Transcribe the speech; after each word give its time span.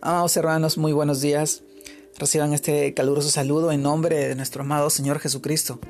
Amados 0.00 0.36
hermanos, 0.36 0.78
muy 0.78 0.92
buenos 0.92 1.20
días. 1.20 1.64
Reciban 2.20 2.52
este 2.52 2.94
caluroso 2.94 3.30
saludo 3.30 3.72
en 3.72 3.82
nombre 3.82 4.28
de 4.28 4.36
nuestro 4.36 4.62
amado 4.62 4.90
Señor 4.90 5.18
Jesucristo. 5.18 5.80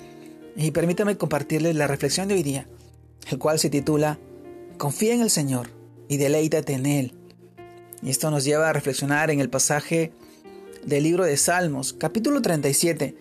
Y 0.57 0.71
permítame 0.71 1.19
compartirles 1.19 1.77
la 1.77 1.87
reflexión 1.87 2.27
de 2.27 2.35
hoy 2.35 2.43
día, 2.43 2.67
el 3.31 3.39
cual 3.39 3.59
se 3.59 3.69
titula 3.69 4.19
Confía 4.79 5.13
en 5.13 5.21
el 5.21 5.29
Señor 5.29 5.69
y 6.09 6.17
deleítate 6.17 6.73
en 6.73 6.87
Él. 6.87 7.15
Y 8.01 8.09
esto 8.09 8.31
nos 8.31 8.45
lleva 8.45 8.71
a 8.71 8.73
reflexionar 8.73 9.31
en 9.31 9.41
el 9.41 9.51
pasaje 9.51 10.13
del 10.87 11.03
libro 11.03 11.25
de 11.25 11.37
Salmos, 11.37 11.93
capítulo 11.93 12.41
37, 12.41 13.15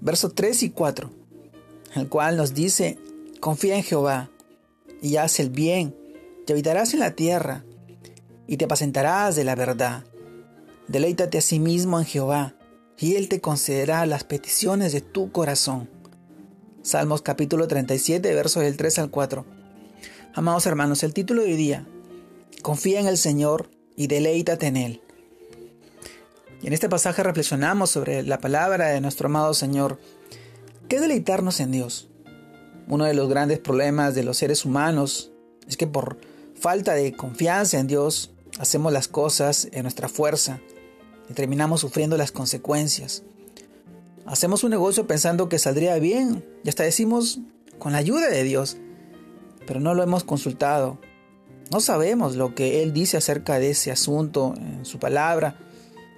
versos 0.00 0.36
3 0.36 0.62
y 0.62 0.70
4, 0.70 1.10
el 1.96 2.08
cual 2.08 2.36
nos 2.36 2.54
dice, 2.54 2.96
Confía 3.40 3.74
en 3.74 3.82
Jehová 3.82 4.30
y 5.02 5.16
haz 5.16 5.40
el 5.40 5.50
bien, 5.50 5.96
te 6.46 6.52
habitarás 6.52 6.94
en 6.94 7.00
la 7.00 7.16
tierra 7.16 7.64
y 8.46 8.56
te 8.56 8.66
apacentarás 8.66 9.34
de 9.34 9.42
la 9.42 9.56
verdad. 9.56 10.04
Deleítate 10.88 11.36
a 11.36 11.42
sí 11.42 11.58
mismo 11.58 11.98
en 11.98 12.06
Jehová, 12.06 12.54
y 12.98 13.16
Él 13.16 13.28
te 13.28 13.42
concederá 13.42 14.06
las 14.06 14.24
peticiones 14.24 14.90
de 14.94 15.02
tu 15.02 15.30
corazón. 15.32 15.90
Salmos 16.80 17.20
capítulo 17.20 17.68
37, 17.68 18.34
versos 18.34 18.62
del 18.62 18.78
3 18.78 19.00
al 19.00 19.10
4. 19.10 19.44
Amados 20.32 20.64
hermanos, 20.64 21.02
el 21.02 21.12
título 21.12 21.42
de 21.42 21.48
hoy 21.48 21.56
día, 21.56 21.86
Confía 22.62 23.00
en 23.00 23.06
el 23.06 23.18
Señor 23.18 23.70
y 23.96 24.06
deleítate 24.06 24.66
en 24.66 24.76
Él. 24.78 25.02
Y 26.62 26.68
en 26.68 26.72
este 26.72 26.88
pasaje 26.88 27.22
reflexionamos 27.22 27.90
sobre 27.90 28.22
la 28.22 28.38
palabra 28.38 28.88
de 28.88 29.02
nuestro 29.02 29.26
amado 29.26 29.52
Señor. 29.52 30.00
¿Qué 30.88 31.00
deleitarnos 31.00 31.60
en 31.60 31.70
Dios? 31.70 32.08
Uno 32.88 33.04
de 33.04 33.12
los 33.12 33.28
grandes 33.28 33.58
problemas 33.58 34.14
de 34.14 34.24
los 34.24 34.38
seres 34.38 34.64
humanos 34.64 35.32
es 35.68 35.76
que 35.76 35.86
por 35.86 36.16
falta 36.58 36.94
de 36.94 37.12
confianza 37.12 37.78
en 37.78 37.88
Dios 37.88 38.30
hacemos 38.58 38.90
las 38.90 39.06
cosas 39.06 39.68
en 39.72 39.82
nuestra 39.82 40.08
fuerza, 40.08 40.60
y 41.28 41.34
terminamos 41.34 41.80
sufriendo 41.80 42.16
las 42.16 42.32
consecuencias. 42.32 43.22
Hacemos 44.26 44.64
un 44.64 44.70
negocio 44.70 45.06
pensando 45.06 45.48
que 45.48 45.58
saldría 45.58 45.98
bien 45.98 46.44
y 46.64 46.68
hasta 46.68 46.82
decimos 46.82 47.40
con 47.78 47.92
la 47.92 47.98
ayuda 47.98 48.28
de 48.28 48.42
Dios, 48.42 48.76
pero 49.66 49.80
no 49.80 49.94
lo 49.94 50.02
hemos 50.02 50.24
consultado. 50.24 50.98
No 51.70 51.80
sabemos 51.80 52.36
lo 52.36 52.54
que 52.54 52.82
Él 52.82 52.92
dice 52.92 53.16
acerca 53.16 53.58
de 53.58 53.70
ese 53.70 53.90
asunto 53.90 54.54
en 54.56 54.84
su 54.84 54.98
palabra, 54.98 55.56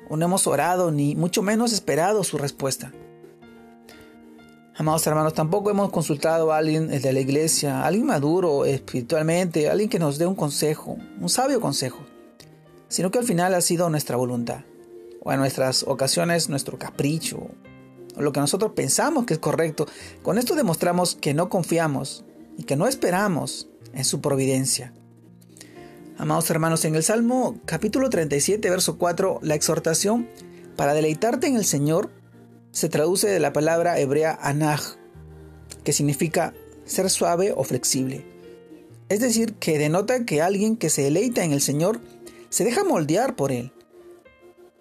o 0.08 0.17
no 0.17 0.25
hemos 0.25 0.47
orado 0.47 0.91
ni 0.91 1.14
mucho 1.14 1.42
menos 1.42 1.72
esperado 1.72 2.24
su 2.24 2.39
respuesta. 2.39 2.92
Amados 4.77 5.06
hermanos, 5.06 5.34
tampoco 5.34 5.70
hemos 5.70 5.91
consultado 5.91 6.52
a 6.52 6.58
alguien 6.58 6.89
de 6.89 7.12
la 7.12 7.20
iglesia, 7.20 7.84
alguien 7.84 8.06
maduro 8.06 8.64
espiritualmente, 8.64 9.69
alguien 9.69 9.91
que 9.91 9.98
nos 9.98 10.19
dé 10.19 10.27
un 10.27 10.34
consejo, 10.34 10.97
un 11.20 11.28
sabio 11.28 11.61
consejo, 11.61 11.98
sino 12.89 13.11
que 13.11 13.19
al 13.19 13.24
final 13.24 13.55
ha 13.55 13.61
sido 13.61 13.91
nuestra 13.91 14.17
voluntad 14.17 14.62
o 15.23 15.33
en 15.33 15.39
nuestras 15.39 15.85
ocasiones 15.85 16.49
nuestro 16.49 16.79
capricho, 16.79 17.49
o 18.17 18.23
lo 18.23 18.33
que 18.33 18.41
nosotros 18.41 18.73
pensamos 18.75 19.27
que 19.27 19.35
es 19.35 19.41
correcto. 19.41 19.87
Con 20.23 20.39
esto 20.39 20.55
demostramos 20.55 21.15
que 21.15 21.35
no 21.35 21.49
confiamos 21.49 22.25
y 22.57 22.65
que 22.65 22.77
no 22.77 22.87
esperamos 22.87 23.69
en 23.93 24.05
su 24.05 24.21
providencia. 24.21 24.93
Amados 26.17 26.51
hermanos, 26.51 26.85
en 26.85 26.95
el 26.95 27.03
Salmo 27.03 27.59
capítulo 27.65 28.11
37, 28.11 28.69
verso 28.69 28.98
4, 28.98 29.41
la 29.43 29.55
exhortación 29.55 30.29
para 30.77 30.95
deleitarte 30.95 31.47
en 31.47 31.57
el 31.57 31.65
Señor 31.65 32.11
se 32.73 32.89
traduce 32.89 33.29
de 33.29 33.41
la 33.41 33.53
palabra 33.53 33.98
hebrea 33.98 34.39
anaj, 34.41 34.97
que 35.83 35.93
significa 35.93 36.55
ser 36.85 37.09
suave 37.09 37.53
o 37.57 37.65
flexible. 37.65 38.27
Es 39.09 39.21
decir, 39.21 39.55
que 39.55 39.79
denota 39.79 40.25
que 40.25 40.43
alguien 40.43 40.77
que 40.77 40.91
se 40.91 41.03
deleita 41.03 41.43
en 41.43 41.53
el 41.53 41.61
Señor 41.61 42.01
se 42.48 42.65
deja 42.65 42.85
moldear 42.85 43.35
por 43.35 43.51
Él 43.51 43.73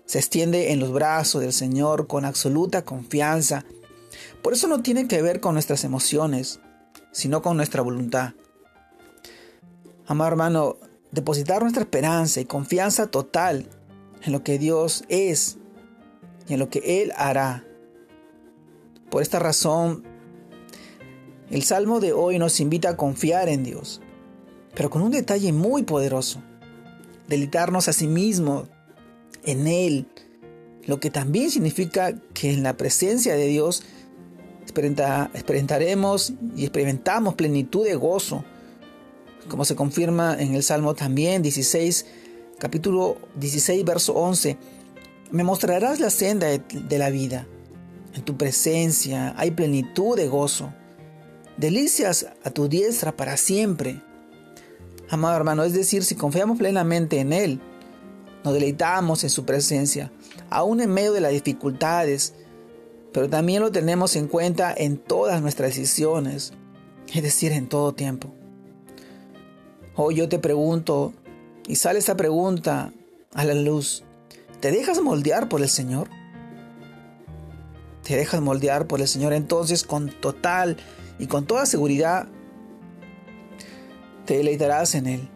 se 0.09 0.17
extiende 0.17 0.71
en 0.71 0.79
los 0.79 0.91
brazos 0.91 1.41
del 1.41 1.53
Señor 1.53 2.07
con 2.07 2.25
absoluta 2.25 2.81
confianza. 2.81 3.63
Por 4.41 4.53
eso 4.53 4.67
no 4.67 4.81
tiene 4.81 5.07
que 5.07 5.21
ver 5.21 5.39
con 5.39 5.53
nuestras 5.53 5.83
emociones, 5.83 6.59
sino 7.11 7.43
con 7.43 7.57
nuestra 7.57 7.83
voluntad. 7.83 8.33
Amado 10.07 10.31
hermano, 10.31 10.77
depositar 11.11 11.61
nuestra 11.61 11.83
esperanza 11.83 12.41
y 12.41 12.45
confianza 12.45 13.05
total 13.05 13.69
en 14.23 14.31
lo 14.31 14.43
que 14.43 14.57
Dios 14.57 15.03
es 15.09 15.59
y 16.47 16.55
en 16.55 16.59
lo 16.59 16.71
que 16.71 17.03
Él 17.03 17.13
hará. 17.15 17.63
Por 19.11 19.21
esta 19.21 19.37
razón, 19.37 20.03
el 21.51 21.61
Salmo 21.61 21.99
de 21.99 22.13
hoy 22.13 22.39
nos 22.39 22.59
invita 22.59 22.89
a 22.89 22.97
confiar 22.97 23.47
en 23.47 23.63
Dios, 23.63 24.01
pero 24.73 24.89
con 24.89 25.03
un 25.03 25.11
detalle 25.11 25.53
muy 25.53 25.83
poderoso, 25.83 26.41
delitarnos 27.27 27.87
a 27.87 27.93
sí 27.93 28.07
mismo 28.07 28.67
en 29.43 29.67
Él, 29.67 30.07
lo 30.85 30.99
que 30.99 31.09
también 31.09 31.51
significa 31.51 32.15
que 32.33 32.51
en 32.51 32.63
la 32.63 32.77
presencia 32.77 33.35
de 33.35 33.47
Dios 33.47 33.83
experimentaremos 34.63 36.33
y 36.55 36.63
experimentamos 36.63 37.35
plenitud 37.35 37.85
de 37.85 37.95
gozo, 37.95 38.43
como 39.47 39.65
se 39.65 39.75
confirma 39.75 40.35
en 40.39 40.53
el 40.53 40.63
Salmo 40.63 40.93
también 40.93 41.41
16, 41.41 42.05
capítulo 42.59 43.17
16, 43.35 43.83
verso 43.85 44.13
11. 44.13 44.57
Me 45.31 45.43
mostrarás 45.43 45.99
la 45.99 46.09
senda 46.09 46.47
de 46.47 46.97
la 46.97 47.09
vida. 47.09 47.47
En 48.15 48.23
tu 48.23 48.37
presencia 48.37 49.33
hay 49.37 49.51
plenitud 49.51 50.17
de 50.17 50.27
gozo. 50.27 50.73
Delicias 51.57 52.27
a 52.43 52.49
tu 52.49 52.67
diestra 52.67 53.15
para 53.15 53.37
siempre. 53.37 54.01
Amado 55.09 55.35
hermano, 55.35 55.63
es 55.63 55.73
decir, 55.73 56.03
si 56.03 56.15
confiamos 56.15 56.57
plenamente 56.57 57.19
en 57.19 57.33
Él, 57.33 57.61
nos 58.43 58.53
deleitamos 58.53 59.23
en 59.23 59.29
su 59.29 59.45
presencia, 59.45 60.11
aún 60.49 60.81
en 60.81 60.91
medio 60.91 61.13
de 61.13 61.21
las 61.21 61.31
dificultades, 61.31 62.33
pero 63.11 63.29
también 63.29 63.61
lo 63.61 63.71
tenemos 63.71 64.15
en 64.15 64.27
cuenta 64.27 64.73
en 64.75 64.97
todas 64.97 65.41
nuestras 65.41 65.69
decisiones, 65.69 66.53
es 67.13 67.23
decir, 67.23 67.51
en 67.51 67.67
todo 67.67 67.93
tiempo. 67.93 68.29
Hoy 69.95 70.15
yo 70.15 70.29
te 70.29 70.39
pregunto, 70.39 71.13
y 71.67 71.75
sale 71.75 71.99
esta 71.99 72.15
pregunta 72.15 72.93
a 73.33 73.45
la 73.45 73.53
luz, 73.53 74.03
¿te 74.59 74.71
dejas 74.71 75.01
moldear 75.01 75.49
por 75.49 75.61
el 75.61 75.69
Señor? 75.69 76.09
¿Te 78.03 78.15
dejas 78.15 78.41
moldear 78.41 78.87
por 78.87 79.01
el 79.01 79.07
Señor? 79.07 79.33
Entonces 79.33 79.83
con 79.83 80.09
total 80.09 80.77
y 81.19 81.27
con 81.27 81.45
toda 81.45 81.65
seguridad 81.65 82.27
te 84.25 84.37
deleitarás 84.37 84.95
en 84.95 85.07
Él. 85.07 85.29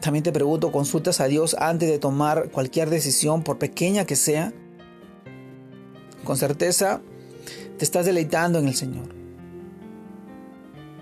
También 0.00 0.22
te 0.22 0.32
pregunto, 0.32 0.72
¿consultas 0.72 1.20
a 1.20 1.26
Dios 1.26 1.56
antes 1.58 1.88
de 1.88 1.98
tomar 1.98 2.50
cualquier 2.50 2.90
decisión, 2.90 3.42
por 3.42 3.58
pequeña 3.58 4.04
que 4.04 4.16
sea? 4.16 4.52
Con 6.24 6.36
certeza 6.36 7.00
te 7.78 7.84
estás 7.84 8.06
deleitando 8.06 8.58
en 8.58 8.68
el 8.68 8.74
Señor. 8.74 9.14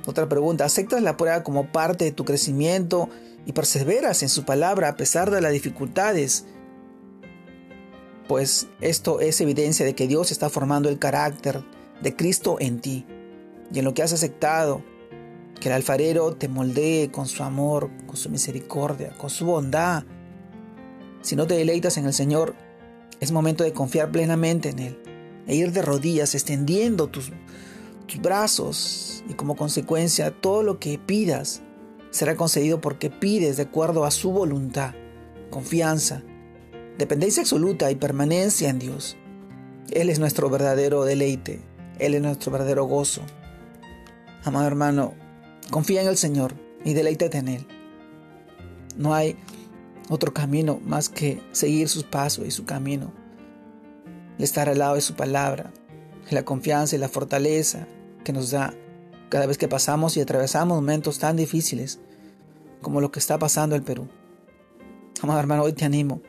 Otra 0.07 0.29
pregunta, 0.29 0.65
¿aceptas 0.65 1.03
la 1.03 1.17
prueba 1.17 1.43
como 1.43 1.73
parte 1.73 2.05
de 2.05 2.13
tu 2.13 2.25
crecimiento 2.25 3.09
y 3.47 3.53
perseveras 3.53 4.23
en 4.23 4.29
su 4.29 4.45
palabra 4.45 4.89
a 4.89 4.97
pesar 4.97 5.31
de 5.31 5.41
las 5.41 5.53
dificultades? 5.53 6.45
Pues 8.29 8.69
esto 8.81 9.21
es 9.21 9.41
evidencia 9.41 9.85
de 9.85 9.95
que 9.95 10.07
Dios 10.07 10.31
está 10.31 10.51
formando 10.51 10.89
el 10.89 10.99
carácter 10.99 11.63
de 12.03 12.15
Cristo 12.15 12.57
en 12.61 12.81
ti 12.81 13.07
y 13.73 13.79
en 13.79 13.85
lo 13.85 13.95
que 13.95 14.03
has 14.03 14.13
aceptado 14.13 14.83
que 15.65 15.71
el 15.71 15.77
alfarero 15.77 16.37
te 16.37 16.47
moldee 16.47 17.11
con 17.11 17.27
su 17.27 17.43
amor, 17.43 17.91
con 18.07 18.19
su 18.19 18.29
misericordia, 18.29 19.15
con 19.17 19.31
su 19.31 19.47
bondad. 19.47 20.05
Si 21.23 21.37
no 21.37 21.47
te 21.47 21.55
deleitas 21.55 21.97
en 21.97 22.05
el 22.05 22.13
Señor, 22.13 22.55
es 23.19 23.33
momento 23.33 23.65
de 23.65 23.73
confiar 23.73 24.11
plenamente 24.13 24.69
en 24.69 24.79
Él 24.79 24.99
e 25.47 25.55
ir 25.57 25.73
de 25.73 25.81
rodillas 25.81 26.35
extendiendo 26.35 27.07
tus, 27.07 27.33
tus 28.07 28.21
brazos 28.21 29.25
y 29.27 29.33
como 29.33 29.57
consecuencia 29.57 30.39
todo 30.39 30.63
lo 30.63 30.79
que 30.79 30.99
pidas 30.99 31.63
será 32.11 32.37
concedido 32.37 32.83
porque 32.83 33.09
pides 33.09 33.57
de 33.57 33.63
acuerdo 33.63 34.05
a 34.05 34.11
su 34.11 34.33
voluntad, 34.33 34.93
confianza, 35.49 36.23
dependencia 36.99 37.43
absoluta 37.43 37.91
y 37.91 37.95
permanencia 37.95 38.69
en 38.69 38.81
Dios. 38.81 39.17
Él 39.93 40.11
es 40.11 40.19
nuestro 40.19 40.51
verdadero 40.51 41.07
deleite, 41.07 41.63
Él 41.99 42.13
es 42.13 42.21
nuestro 42.21 42.53
verdadero 42.53 42.85
gozo. 42.85 43.23
Amado 44.45 44.67
hermano, 44.67 45.24
Confía 45.71 46.03
en 46.03 46.09
el 46.09 46.17
Señor 46.17 46.55
y 46.85 46.95
deleítate 46.95 47.39
en 47.39 47.49
Él. 47.49 47.67
No 48.97 49.15
hay 49.15 49.37
otro 50.09 50.33
camino 50.33 50.81
más 50.85 51.09
que 51.09 51.41
seguir 51.53 51.89
sus 51.89 52.05
pasos 52.05 52.47
y 52.47 52.51
su 52.51 52.65
camino. 52.65 53.13
El 54.39 54.45
estar 54.45 54.69
al 54.69 54.79
lado 54.79 54.95
de 54.95 55.01
su 55.01 55.15
palabra, 55.15 55.73
la 56.31 56.45
confianza 56.45 56.97
y 56.97 56.99
la 56.99 57.09
fortaleza 57.09 57.87
que 58.25 58.33
nos 58.33 58.51
da 58.51 58.75
cada 59.29 59.47
vez 59.47 59.59
que 59.59 59.69
pasamos 59.69 60.17
y 60.17 60.21
atravesamos 60.21 60.77
momentos 60.77 61.19
tan 61.19 61.37
difíciles 61.37 61.99
como 62.81 63.01
lo 63.01 63.11
que 63.11 63.19
está 63.19 63.39
pasando 63.39 63.77
en 63.77 63.85
Perú. 63.85 64.09
Amado 65.23 65.41
hermano, 65.41 65.63
hoy 65.63 65.73
te 65.73 65.85
animo 65.85 66.21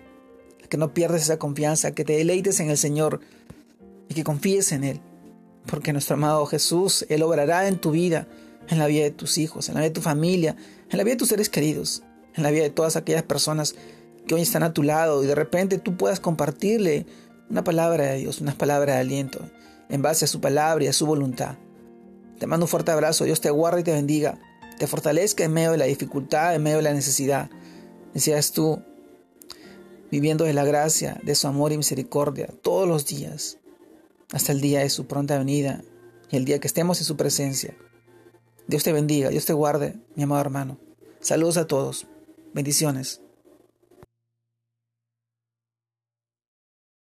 a 0.64 0.68
que 0.68 0.78
no 0.78 0.94
pierdas 0.94 1.22
esa 1.22 1.38
confianza, 1.38 1.92
que 1.92 2.06
te 2.06 2.14
deleites 2.14 2.60
en 2.60 2.70
el 2.70 2.78
Señor 2.78 3.20
y 4.10 4.14
que 4.14 4.24
confíes 4.24 4.72
en 4.72 4.84
Él. 4.84 5.02
Porque 5.66 5.94
nuestro 5.94 6.16
amado 6.16 6.46
Jesús, 6.46 7.06
Él 7.10 7.24
obrará 7.24 7.68
en 7.68 7.78
tu 7.78 7.92
vida 7.92 8.28
en 8.70 8.80
la 8.80 8.88
vida 8.88 9.04
de 9.04 9.12
tus 9.12 9.38
hijos, 9.38 9.70
en 9.70 9.76
la 9.76 9.82
vida 9.82 9.90
de 9.90 9.96
tu 9.96 10.02
familia, 10.02 10.56
en 10.90 10.98
la 10.98 11.04
vida 11.04 11.14
de 11.14 11.20
tus 11.20 11.30
seres 11.30 11.50
queridos, 11.50 12.04
en 12.36 12.44
la 12.44 12.52
vida 12.52 12.64
de 12.64 12.70
todas 12.70 12.96
aquellas 12.96 13.24
personas 13.24 13.76
que 14.28 14.36
hoy 14.36 14.42
están 14.42 14.64
a 14.64 14.74
tu 14.74 14.84
lado 14.84 15.24
y 15.24 15.28
de 15.28 15.36
repente 15.36 15.78
tú 15.78 15.98
puedas 15.98 16.20
compartirle 16.20 17.06
una 17.50 17.64
palabra 17.64 18.06
de 18.06 18.18
Dios, 18.18 18.42
unas 18.42 18.56
palabras 18.56 18.96
de 18.96 19.02
aliento 19.02 19.50
en 19.90 20.02
base 20.02 20.26
a 20.26 20.28
su 20.28 20.42
palabra 20.42 20.84
y 20.84 20.88
a 20.88 20.94
su 20.94 21.06
voluntad. 21.06 21.58
Te 22.40 22.48
mando 22.48 22.66
un 22.66 22.70
fuerte 22.70 22.92
abrazo, 22.92 23.24
Dios 23.24 23.40
te 23.40 23.50
guarde 23.50 23.82
y 23.82 23.84
te 23.84 23.94
bendiga, 23.94 24.40
te 24.78 24.88
fortalezca 24.88 25.44
en 25.44 25.54
medio 25.54 25.72
de 25.72 25.78
la 25.78 25.86
dificultad, 25.86 26.56
en 26.56 26.64
medio 26.64 26.78
de 26.78 26.84
la 26.84 26.94
necesidad. 26.94 27.50
Decías 28.14 28.52
tú 28.52 28.82
viviendo 30.12 30.46
de 30.46 30.54
la 30.54 30.66
gracia, 30.66 31.20
de 31.24 31.36
su 31.36 31.48
amor 31.48 31.72
y 31.72 31.78
misericordia 31.78 32.48
todos 32.62 32.88
los 32.88 33.06
días, 33.06 33.58
hasta 34.32 34.52
el 34.52 34.62
día 34.62 34.80
de 34.80 34.90
su 34.90 35.08
pronta 35.08 35.38
venida 35.38 35.84
y 36.30 36.38
el 36.38 36.46
día 36.46 36.60
que 36.60 36.68
estemos 36.68 37.00
en 37.00 37.06
su 37.06 37.16
presencia. 37.16 37.76
Dios 38.68 38.84
te 38.84 38.94
bendiga, 38.94 39.30
Dios 39.30 39.46
te 39.46 39.54
guarde, 39.54 39.96
mi 40.16 40.24
amado 40.24 40.42
hermano. 40.42 40.78
Saludos 41.20 41.58
a 41.58 41.68
todos. 41.68 42.08
Bendiciones. 42.54 43.22